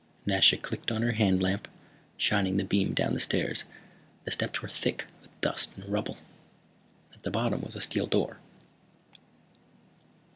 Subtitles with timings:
[0.25, 1.67] Nasha clicked on her hand lamp,
[2.17, 3.65] shining the beam down the stairs.
[4.23, 6.17] The steps were thick with dust and rubble.
[7.13, 8.39] At the bottom was a steel door.